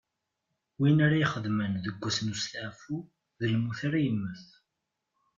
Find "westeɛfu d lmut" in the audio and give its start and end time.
2.33-3.79